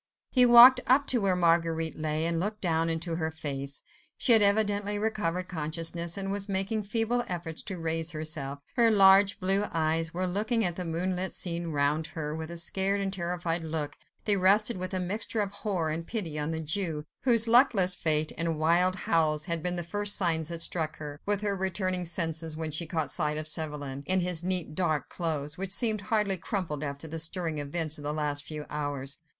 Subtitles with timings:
[0.31, 3.83] He walked up to where Marguerite lay, and looked down into her face.
[4.17, 8.57] She had evidently recovered consciousness, and was making feeble efforts to raise herself.
[8.77, 12.99] Her large, blue eyes were looking at the moonlit scene round her with a scared
[12.99, 13.93] and terrified look;
[14.25, 18.31] they rested with a mixture of horror and pity on the Jew, whose luckless fate
[18.39, 22.55] and wild howls had been the first signs that struck her, with her returning senses;
[22.55, 26.83] then she caught sight of Chauvelin, in his neat, dark clothes, which seemed hardly crumpled
[26.83, 29.19] after the stirring events of the last few hours.